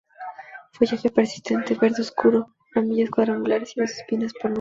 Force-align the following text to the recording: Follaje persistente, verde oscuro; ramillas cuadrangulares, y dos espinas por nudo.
Follaje 0.71 1.11
persistente, 1.11 1.75
verde 1.79 2.01
oscuro; 2.01 2.55
ramillas 2.73 3.11
cuadrangulares, 3.11 3.77
y 3.77 3.81
dos 3.81 3.91
espinas 3.91 4.33
por 4.33 4.45
nudo. 4.45 4.49